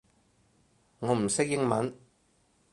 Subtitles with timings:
[0.97, 1.93] 我唔識英文